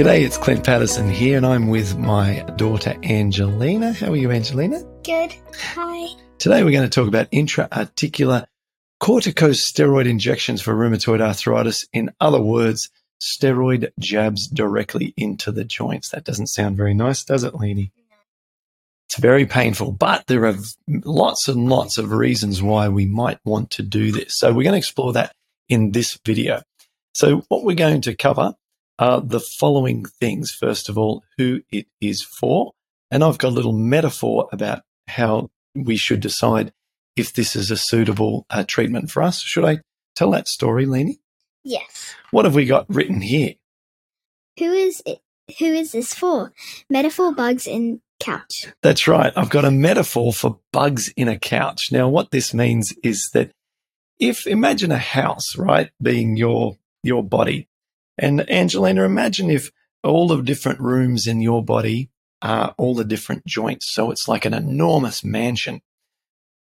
[0.00, 3.92] G'day, it's Clint Paddison here, and I'm with my daughter Angelina.
[3.92, 4.82] How are you, Angelina?
[5.04, 5.34] Good.
[5.74, 6.08] Hi.
[6.38, 8.46] Today we're going to talk about intra-articular
[9.02, 11.86] corticosteroid injections for rheumatoid arthritis.
[11.92, 12.88] In other words,
[13.20, 16.08] steroid jabs directly into the joints.
[16.08, 17.90] That doesn't sound very nice, does it, Leanie?
[19.10, 20.56] It's very painful, but there are
[20.88, 24.38] lots and lots of reasons why we might want to do this.
[24.38, 25.34] So we're going to explore that
[25.68, 26.62] in this video.
[27.12, 28.54] So what we're going to cover
[29.00, 30.52] are the following things.
[30.52, 32.72] First of all, who it is for.
[33.10, 36.72] And I've got a little metaphor about how we should decide
[37.16, 39.40] if this is a suitable uh, treatment for us.
[39.40, 39.80] Should I
[40.14, 41.18] tell that story, Leanie?
[41.64, 42.14] Yes.
[42.30, 43.54] What have we got written here?
[44.58, 45.20] Who is it?
[45.58, 46.52] Who is this for?
[46.88, 48.68] Metaphor bugs in couch.
[48.82, 49.32] That's right.
[49.34, 51.88] I've got a metaphor for bugs in a couch.
[51.90, 53.50] Now, what this means is that
[54.18, 57.66] if imagine a house, right, being your your body,
[58.18, 59.70] and Angelina, imagine if
[60.02, 62.10] all the different rooms in your body
[62.42, 63.92] are all the different joints.
[63.92, 65.82] So it's like an enormous mansion.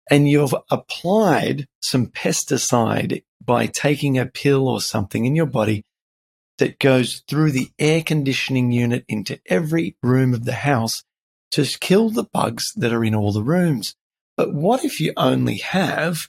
[0.09, 5.83] And you've applied some pesticide by taking a pill or something in your body
[6.57, 11.03] that goes through the air conditioning unit into every room of the house
[11.51, 13.95] to kill the bugs that are in all the rooms.
[14.35, 16.27] But what if you only have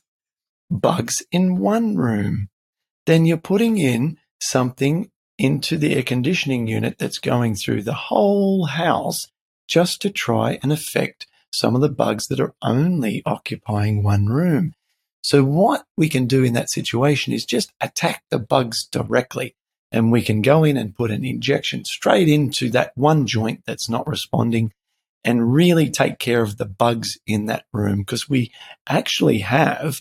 [0.70, 2.48] bugs in one room?
[3.06, 8.66] Then you're putting in something into the air conditioning unit that's going through the whole
[8.66, 9.27] house
[9.66, 14.74] just to try and affect some of the bugs that are only occupying one room.
[15.23, 19.55] So what we can do in that situation is just attack the bugs directly
[19.92, 23.89] and we can go in and put an injection straight into that one joint that's
[23.89, 24.72] not responding
[25.24, 28.52] and really take care of the bugs in that room because we
[28.89, 30.01] actually have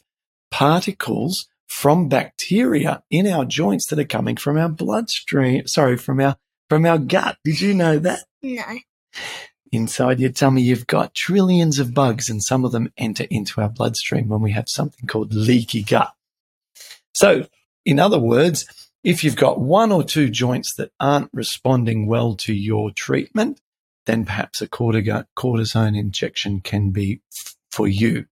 [0.52, 5.66] particles from bacteria in our joints that are coming from our bloodstream.
[5.68, 6.36] Sorry, from our,
[6.68, 7.38] from our gut.
[7.46, 8.26] Did you know that?
[8.42, 8.64] No.
[9.72, 13.70] Inside your tummy, you've got trillions of bugs and some of them enter into our
[13.70, 16.12] bloodstream when we have something called leaky gut.
[17.14, 17.46] So,
[17.86, 18.66] in other words,
[19.04, 23.62] if you've got one or two joints that aren't responding well to your treatment,
[24.08, 28.26] then perhaps a cortisone injection can be f- for you.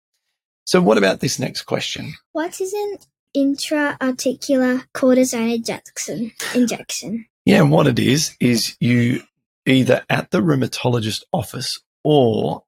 [0.65, 2.15] So, what about this next question?
[2.33, 2.99] What is an
[3.35, 6.33] intra-articular cortisone injection?
[6.55, 7.27] Injection.
[7.45, 9.23] Yeah, and what it is is you
[9.67, 12.65] either at the rheumatologist office or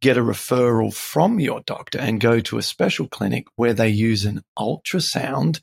[0.00, 4.24] get a referral from your doctor and go to a special clinic where they use
[4.24, 5.60] an ultrasound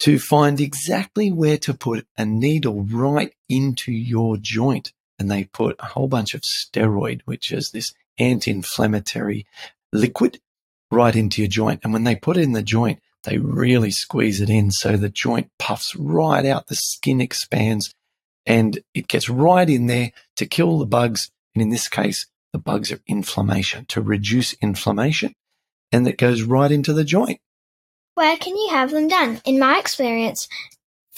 [0.00, 4.92] to find exactly where to put a needle right into your joint.
[5.18, 9.46] And they put a whole bunch of steroid, which is this anti-inflammatory
[9.92, 10.40] liquid
[10.90, 11.80] right into your joint.
[11.82, 15.08] And when they put it in the joint, they really squeeze it in so the
[15.08, 17.92] joint puffs right out, the skin expands,
[18.46, 21.30] and it gets right in there to kill the bugs.
[21.54, 25.34] And in this case, the bugs are inflammation to reduce inflammation,
[25.92, 27.40] and that goes right into the joint.
[28.14, 29.40] Where can you have them done?
[29.44, 30.48] In my experience,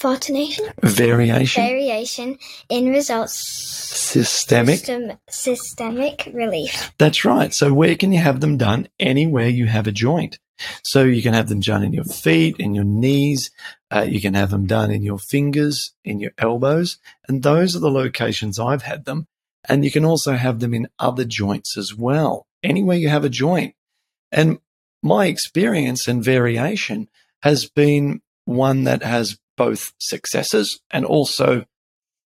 [0.01, 0.65] Fortination?
[0.81, 1.63] Variation.
[1.63, 2.37] Variation
[2.69, 3.35] in results.
[3.35, 4.79] Systemic.
[4.79, 6.91] System, systemic relief.
[6.97, 7.53] That's right.
[7.53, 8.89] So where can you have them done?
[8.99, 10.39] Anywhere you have a joint.
[10.83, 13.51] So you can have them done in your feet, in your knees.
[13.89, 16.97] Uh, you can have them done in your fingers, in your elbows.
[17.27, 19.27] And those are the locations I've had them.
[19.67, 22.47] And you can also have them in other joints as well.
[22.63, 23.75] Anywhere you have a joint.
[24.31, 24.59] And
[25.03, 27.09] my experience and variation
[27.43, 31.65] has been one that has both successes and also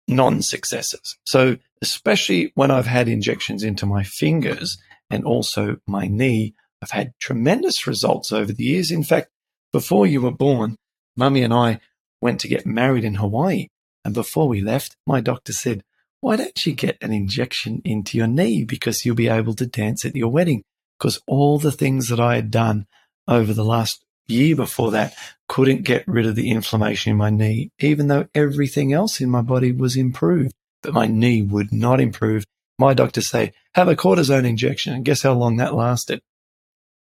[0.08, 1.18] non-successes.
[1.26, 4.78] So especially when I've had injections into my fingers
[5.10, 6.54] and also my knee,
[6.84, 8.92] I've had tremendous results over the years.
[8.92, 9.30] In fact,
[9.72, 10.76] before you were born,
[11.16, 11.80] mummy and I
[12.20, 13.68] went to get married in Hawaii.
[14.04, 15.82] And before we left, my doctor said,
[16.20, 18.66] why don't you get an injection into your knee?
[18.66, 20.64] Because you'll be able to dance at your wedding.
[21.00, 22.86] Because all the things that I had done
[23.30, 25.16] over the last year before that
[25.48, 29.42] couldn't get rid of the inflammation in my knee, even though everything else in my
[29.42, 30.54] body was improved.
[30.82, 32.44] But my knee would not improve.
[32.78, 34.94] My doctor say, have a cortisone injection.
[34.94, 36.22] And guess how long that lasted?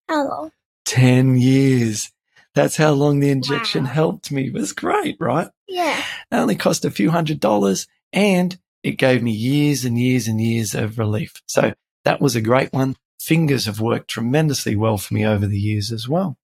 [0.08, 0.52] How long?
[0.86, 2.12] 10 years.
[2.56, 3.90] That's how long the injection Wow.
[3.92, 4.48] helped me.
[4.48, 5.50] It was great, right?
[5.68, 5.98] Yeah.
[6.32, 10.40] It only cost a few hundred dollars and it gave me years and years and
[10.40, 11.42] years of relief.
[11.48, 11.74] So
[12.06, 12.96] that was a great one.
[13.20, 16.38] Fingers have worked tremendously well for me over the years as well.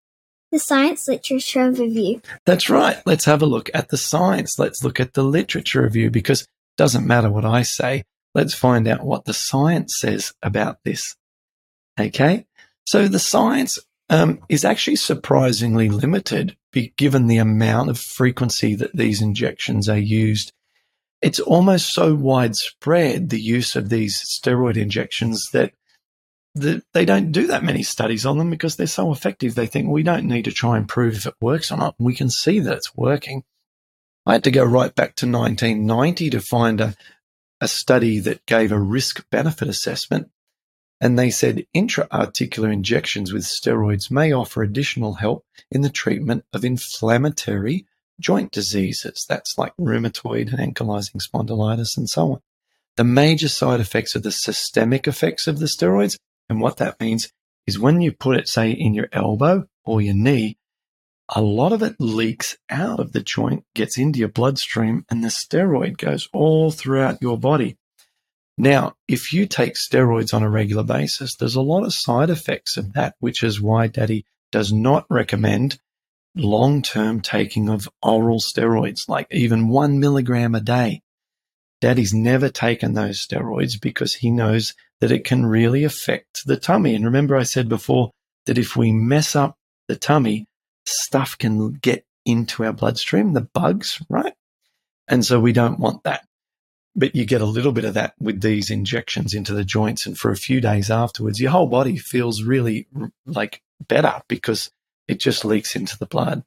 [0.52, 2.22] The Science Literature Review.
[2.46, 2.98] That's right.
[3.06, 4.58] Let's have a look at the science.
[4.58, 6.48] Let's look at the literature review because it
[6.78, 8.04] doesn't matter what I say.
[8.34, 11.16] Let's find out what the science says about this.
[12.00, 12.48] Okay.
[12.90, 13.78] So the science
[14.10, 16.58] um, is actually surprisingly limited
[16.98, 20.52] given the amount of frequency that these injections are used.
[21.22, 25.72] It's almost so widespread, the use of these steroid injections that
[26.56, 29.54] the, they don't do that many studies on them because they're so effective.
[29.54, 31.94] They think we don't need to try and prove if it works or not.
[32.00, 33.44] We can see that it's working.
[34.26, 36.96] I had to go right back to 1990 to find a,
[37.62, 40.32] a study that gave a risk benefit assessment.
[41.02, 46.66] And they said intra-articular injections with steroids may offer additional help in the treatment of
[46.66, 47.86] inflammatory
[48.20, 49.26] joint diseases.
[49.28, 52.42] That's like rheumatoid and ankylosing spondylitis and so on.
[52.98, 56.18] The major side effects are the systemic effects of the steroids.
[56.50, 57.32] And what that means
[57.66, 60.58] is when you put it, say, in your elbow or your knee,
[61.34, 65.30] a lot of it leaks out of the joint, gets into your bloodstream, and the
[65.30, 67.78] steroid goes all throughout your body.
[68.62, 72.76] Now, if you take steroids on a regular basis, there's a lot of side effects
[72.76, 75.80] of that, which is why daddy does not recommend
[76.36, 81.02] long term taking of oral steroids, like even one milligram a day.
[81.80, 86.96] Daddy's never taken those steroids because he knows that it can really affect the tummy.
[86.96, 88.12] And remember, I said before
[88.46, 89.56] that if we mess up
[89.88, 90.48] the tummy,
[90.86, 94.34] stuff can get into our bloodstream, the bugs, right?
[95.08, 96.26] And so we don't want that.
[96.96, 100.06] But you get a little bit of that with these injections into the joints.
[100.06, 102.88] And for a few days afterwards, your whole body feels really
[103.26, 104.72] like better because
[105.08, 106.44] it just leaks into the blood.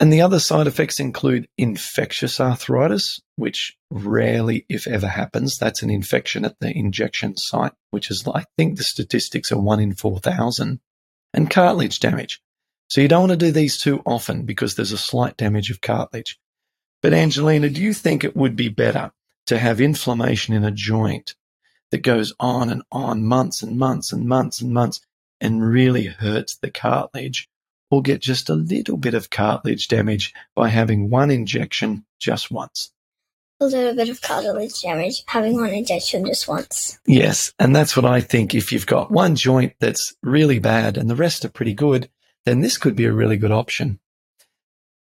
[0.00, 5.58] And the other side effects include infectious arthritis, which rarely, if ever, happens.
[5.58, 9.80] That's an infection at the injection site, which is, I think the statistics are one
[9.80, 10.78] in 4,000,
[11.34, 12.40] and cartilage damage.
[12.88, 15.80] So you don't want to do these too often because there's a slight damage of
[15.80, 16.38] cartilage.
[17.02, 19.12] But Angelina, do you think it would be better
[19.48, 21.34] to have inflammation in a joint
[21.90, 25.00] that goes on and on months and months and months and months
[25.40, 27.48] and really hurts the cartilage
[27.90, 32.92] or get just a little bit of cartilage damage by having one injection just once?
[33.60, 36.98] A little bit of cartilage damage, having one injection just once.
[37.06, 38.54] Yes, and that's what I think.
[38.54, 42.10] If you've got one joint that's really bad and the rest are pretty good,
[42.44, 43.98] then this could be a really good option.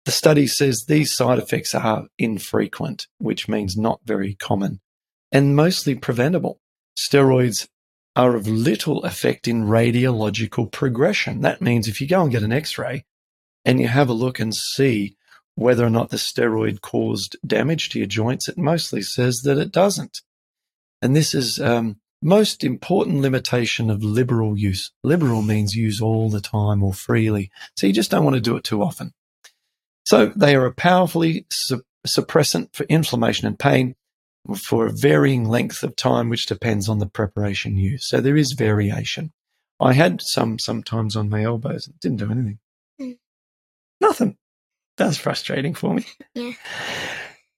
[0.05, 4.81] The study says these side effects are infrequent, which means not very common,
[5.33, 6.61] and mostly preventable.
[6.99, 7.69] Steroids
[8.15, 11.41] are of little effect in radiological progression.
[11.41, 13.05] That means if you go and get an x ray
[13.65, 15.17] and you have a look and see
[15.57, 19.73] whether or not the steroid caused damage to your joints, it mostly says that it
[19.73, 20.21] doesn't.
[21.01, 24.91] And this is um, most important limitation of liberal use.
[25.03, 27.51] Liberal means use all the time or freely.
[27.77, 29.13] So you just don't want to do it too often.
[30.05, 33.95] So they are a powerfully su- suppressant for inflammation and pain
[34.57, 38.05] for a varying length of time, which depends on the preparation used.
[38.05, 39.33] So there is variation.
[39.81, 41.89] I had some sometimes on my elbows.
[41.89, 42.59] It didn't do anything.
[43.01, 43.19] Mm.
[44.01, 44.37] Nothing.
[44.97, 46.05] That's frustrating for me.
[46.35, 46.53] Yeah.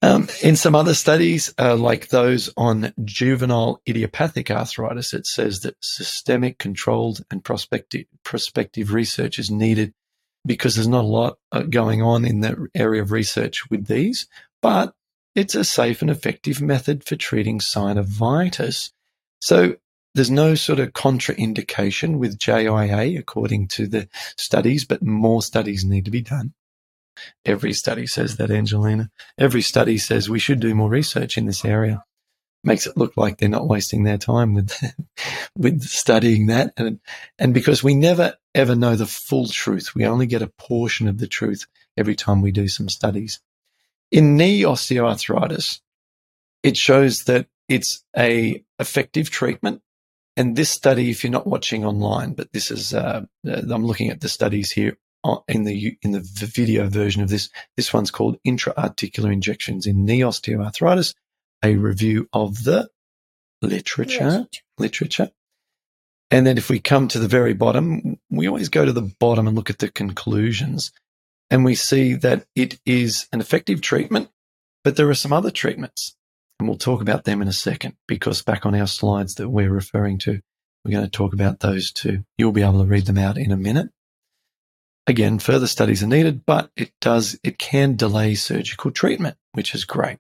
[0.03, 5.75] Um, in some other studies, uh, like those on juvenile idiopathic arthritis, it says that
[5.81, 9.95] systemic, controlled, and prospective, prospective research is needed
[10.47, 14.27] because there's not a lot uh, going on in the area of research with these,
[14.63, 14.95] but
[15.35, 18.91] it's a safe and effective method for treating synovitis.
[19.41, 19.77] So
[20.15, 26.07] there's no sort of contraindication with JIA according to the studies, but more studies need
[26.07, 26.55] to be done.
[27.45, 29.11] Every study says that, Angelina.
[29.39, 32.05] Every study says we should do more research in this area.
[32.67, 34.77] Makes it look like they're not wasting their time with
[35.57, 37.01] with studying that, and
[37.39, 41.19] and because we never ever know the full truth, we only get a portion of
[41.19, 43.41] the truth every time we do some studies.
[44.11, 45.81] In knee osteoarthritis,
[46.65, 49.83] it shows that it's a effective treatment.
[50.37, 54.21] And this study, if you're not watching online, but this is, uh, I'm looking at
[54.21, 54.99] the studies here
[55.49, 56.21] in the in the
[56.55, 57.49] video version of this.
[57.77, 61.15] This one's called intra-articular injections in knee osteoarthritis,
[61.63, 62.89] a review of the
[63.63, 64.47] literature.
[64.79, 65.31] Literature.
[66.31, 69.47] And then if we come to the very bottom, we always go to the bottom
[69.47, 70.93] and look at the conclusions.
[71.51, 74.29] And we see that it is an effective treatment,
[74.83, 76.17] but there are some other treatments.
[76.59, 79.71] And we'll talk about them in a second because back on our slides that we're
[79.71, 80.41] referring to,
[80.85, 82.25] we're going to talk about those too.
[82.39, 83.91] You'll be able to read them out in a minute.
[85.07, 89.85] Again, further studies are needed, but it does, it can delay surgical treatment, which is
[89.85, 90.19] great.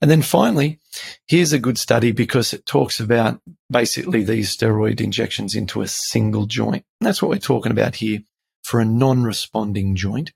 [0.00, 0.80] And then finally,
[1.26, 6.46] here's a good study because it talks about basically these steroid injections into a single
[6.46, 6.84] joint.
[7.00, 8.20] And that's what we're talking about here
[8.64, 10.32] for a non-responding joint.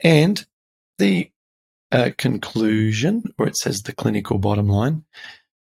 [0.00, 0.44] And
[0.98, 1.30] the
[1.90, 5.04] uh, conclusion, or it says the clinical bottom line,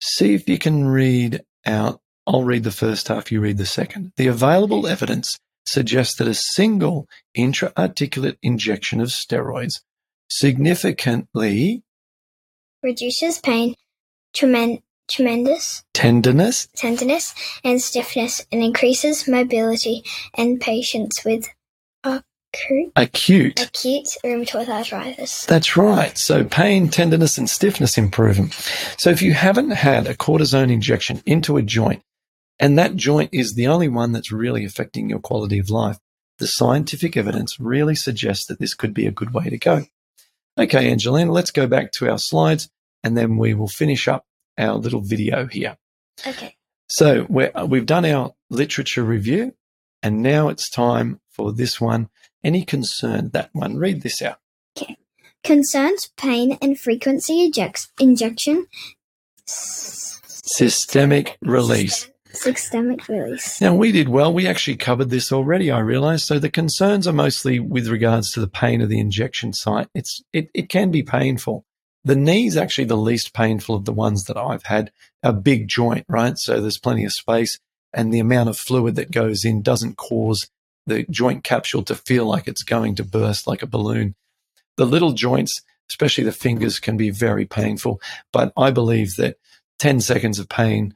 [0.01, 2.01] see if you can read out.
[2.25, 4.13] I'll read the first half, you read the second.
[4.15, 9.81] The available evidence suggests that a single intra-articulate injection of steroids
[10.29, 11.83] significantly
[12.83, 13.75] reduces pain,
[14.35, 20.03] tremen- tremendous tenderness, tenderness, and stiffness, and increases mobility
[20.37, 21.47] in patients with
[22.53, 23.61] acute, acute.
[23.61, 25.45] acute rheumatoid arthritis.
[25.45, 26.17] That's right.
[26.17, 28.53] So pain, tenderness, and stiffness improve.
[28.97, 32.03] So if you haven't had a cortisone injection into a joint,
[32.59, 35.97] and that joint is the only one that's really affecting your quality of life,
[36.37, 39.85] the scientific evidence really suggests that this could be a good way to go.
[40.57, 42.69] Okay, Angelina, let's go back to our slides
[43.03, 44.25] and then we will finish up
[44.57, 45.77] our little video here.
[46.25, 46.55] Okay.
[46.87, 49.53] So we have uh, done our literature review
[50.03, 52.09] and now it's time for this one.
[52.43, 53.31] Any concern?
[53.33, 53.77] That one.
[53.77, 54.37] Read this out.
[54.77, 54.97] Okay.
[55.43, 57.51] Concerns pain and frequency
[57.99, 58.67] injection.
[59.45, 62.09] Systemic release.
[62.33, 63.61] Systemic release.
[63.61, 64.33] Now we did well.
[64.33, 66.23] We actually covered this already, I realize.
[66.23, 69.87] So the concerns are mostly with regards to the pain of the injection site.
[69.93, 71.63] It's, it, it can be painful.
[72.03, 74.91] The knee is actually the least painful of the ones that I've had.
[75.21, 76.37] A big joint, right?
[76.37, 77.59] So there's plenty of space
[77.93, 80.49] and the amount of fluid that goes in doesn't cause
[80.85, 84.15] the joint capsule to feel like it's going to burst like a balloon.
[84.75, 89.37] The little joints, especially the fingers, can be very painful, but I believe that
[89.79, 90.95] 10 seconds of pain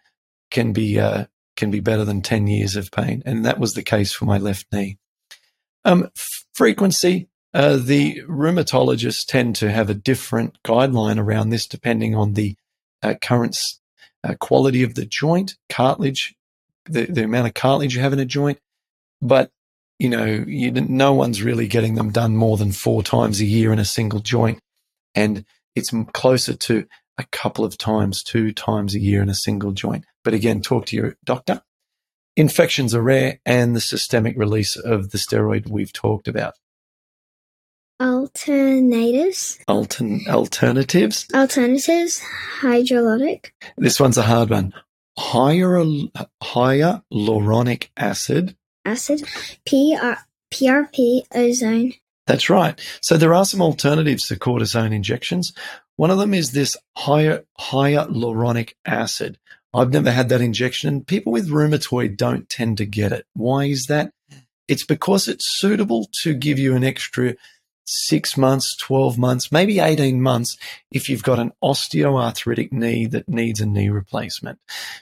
[0.51, 1.25] can be uh,
[1.55, 4.37] can be better than 10 years of pain, and that was the case for my
[4.37, 4.97] left knee.
[5.85, 6.09] Um,
[6.53, 7.29] frequency.
[7.53, 12.55] Uh, the rheumatologists tend to have a different guideline around this depending on the
[13.01, 13.57] uh, current
[14.23, 16.35] uh, quality of the joint, cartilage,
[16.85, 18.59] the, the amount of cartilage you have in a joint.
[19.21, 19.51] But
[19.99, 23.73] you know, you, no one's really getting them done more than four times a year
[23.73, 24.59] in a single joint.
[25.15, 26.85] And it's closer to
[27.17, 30.05] a couple of times, two times a year in a single joint.
[30.27, 31.61] But again, talk to your doctor.
[32.35, 36.55] Infections are rare and the systemic release of the steroid we've talked about.
[38.01, 39.57] Alternatives.
[39.69, 41.27] Altern- alternatives.
[41.33, 42.21] Alternatives.
[42.59, 43.51] Hydrolytic.
[43.77, 44.73] This one's a hard one.
[45.17, 45.77] Higher,
[46.43, 49.23] hyaluronic acid acid,
[49.65, 50.19] PR,
[50.53, 51.93] PRP, ozone.
[52.25, 52.77] That's right.
[53.01, 55.53] So there are some alternatives to cortisone injections.
[55.95, 59.39] One of them is this higher hyaluronic acid.
[59.73, 61.03] I've never had that injection.
[61.03, 63.25] People with rheumatoid don't tend to get it.
[63.33, 64.11] Why is that?
[64.67, 67.35] It's because it's suitable to give you an extra
[67.87, 70.57] six months, 12 months, maybe 18 months
[70.91, 74.59] if you've got an osteoarthritic knee that needs a knee replacement.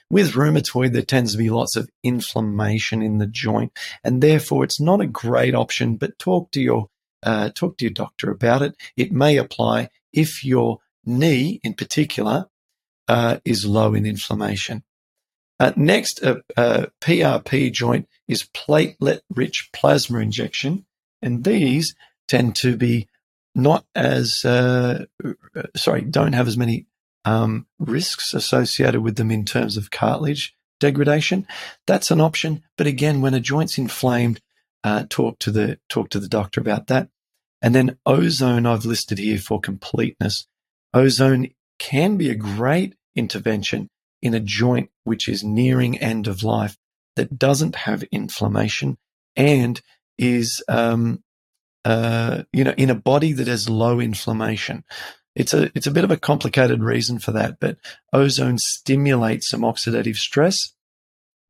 [0.10, 4.79] With rheumatoid, there tends to be lots of inflammation in the joint, and therefore it's
[4.79, 6.89] not a great option, but talk to your
[7.24, 8.75] uh, talk to your doctor about it.
[8.95, 12.50] It may apply if your knee, in particular,
[13.08, 14.84] uh, is low in inflammation.
[15.60, 20.86] Uh, next, a, a PRP joint is platelet-rich plasma injection,
[21.22, 21.96] and these
[22.28, 23.08] tend to be
[23.54, 25.06] not as uh,
[25.76, 26.88] sorry, don't have as many
[27.24, 31.48] um, risks associated with them in terms of cartilage degradation.
[31.88, 34.42] That's an option, but again, when a joint's inflamed,
[34.84, 37.10] uh, talk to the talk to the doctor about that.
[37.62, 40.46] And then ozone, I've listed here for completeness.
[40.94, 41.48] Ozone
[41.86, 43.89] can be a great intervention
[44.24, 46.75] in a joint which is nearing end of life
[47.15, 48.98] that doesn't have inflammation
[49.36, 49.82] and
[50.18, 51.24] is um,
[51.86, 54.84] uh, you know, in a body that has low inflammation.
[55.36, 57.77] It's a, it's a bit of a complicated reason for that, but
[58.12, 60.74] ozone stimulates some oxidative stress.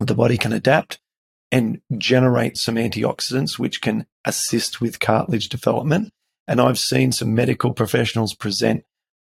[0.01, 0.99] The body can adapt
[1.49, 6.11] and generate some antioxidants, which can assist with cartilage development.
[6.45, 8.83] And I've seen some medical professionals present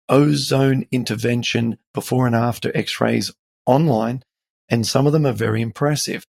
[0.10, 3.34] ozone intervention before and after x-rays
[3.66, 4.24] online.
[4.70, 6.26] And some of them are very impressive,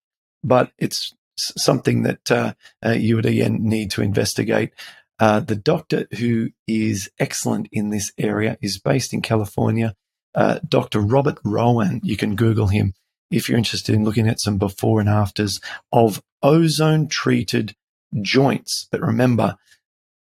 [0.45, 2.54] but it's something that uh,
[2.85, 4.73] uh, you would again need to investigate.
[5.18, 9.95] Uh, the doctor who is excellent in this area is based in California.
[10.35, 11.00] Uh, Dr.
[11.00, 12.92] Robert Rowan, you can Google him
[13.30, 15.61] if you're interested in looking at some before and afters
[15.92, 17.75] of ozone treated
[18.21, 18.87] joints.
[18.90, 19.56] But remember,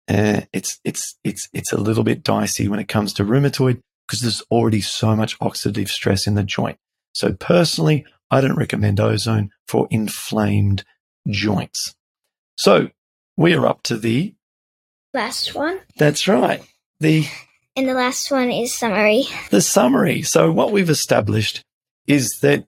[0.10, 4.22] uh, it's it's it's it's a little bit dicey when it comes to rheumatoid because
[4.22, 6.78] there's already so much oxidative stress in the joint.
[7.14, 10.84] So personally, I don't recommend ozone for inflamed
[11.30, 11.94] joints.
[12.58, 12.90] So
[13.36, 14.34] we are up to the,
[15.14, 15.80] Last one.
[15.98, 16.62] that's right,
[17.00, 17.26] the
[17.76, 19.26] And the last one is summary.
[19.50, 20.22] the summary.
[20.22, 21.64] So what we've established
[22.08, 22.66] is that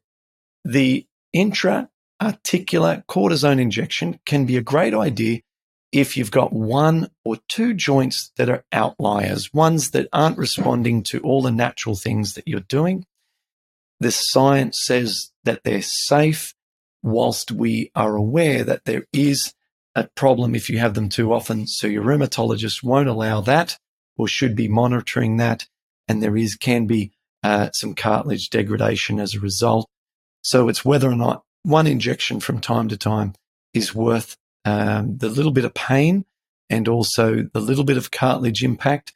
[0.66, 5.40] the intra-articular cortisone injection can be a great idea
[5.92, 11.20] if you've got one or two joints that are outliers, ones that aren't responding to
[11.22, 13.06] all the natural things that you're doing.
[14.00, 16.54] The science says that they're safe,
[17.02, 19.54] whilst we are aware that there is
[19.96, 21.68] a problem if you have them too often.
[21.68, 23.78] So your rheumatologist won't allow that
[24.18, 25.68] or should be monitoring that.
[26.08, 27.12] And there is, can be
[27.44, 29.90] uh, some cartilage degradation as a result.
[30.42, 33.34] So it's whether or not one injection from time to time
[33.74, 34.38] is worth
[34.70, 36.26] um, the little bit of pain
[36.70, 39.14] and also the little bit of cartilage impact.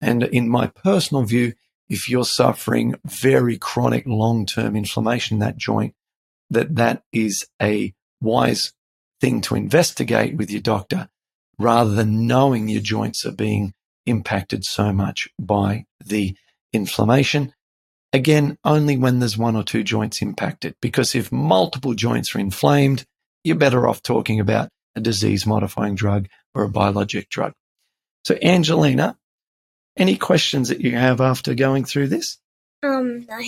[0.00, 1.54] And in my personal view,
[1.88, 5.94] if you're suffering very chronic long-term inflammation in that joint,
[6.50, 8.72] that that is a wise
[9.20, 11.08] thing to investigate with your doctor
[11.58, 13.74] rather than knowing your joints are being
[14.06, 16.36] impacted so much by the
[16.72, 17.52] inflammation.
[18.12, 23.04] Again, only when there's one or two joints impacted, because if multiple joints are inflamed,
[23.44, 27.52] you're better off talking about a disease modifying drug or a biologic drug.
[28.24, 29.16] So, Angelina,
[29.96, 32.38] any questions that you have after going through this?
[32.82, 33.40] Um, no.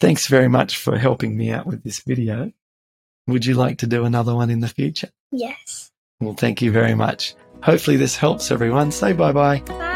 [0.00, 2.52] Thanks very much for helping me out with this video.
[3.26, 5.10] Would you like to do another one in the future?
[5.30, 5.90] Yes.
[6.20, 7.34] Well, thank you very much.
[7.62, 8.90] Hopefully, this helps everyone.
[8.90, 9.60] Say bye bye.
[9.60, 9.92] Bye.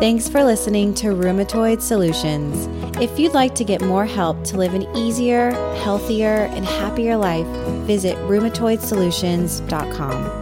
[0.00, 2.66] Thanks for listening to Rheumatoid Solutions.
[3.02, 5.50] If you'd like to get more help to live an easier,
[5.82, 7.48] healthier, and happier life,
[7.84, 10.41] visit rheumatoidsolutions.com.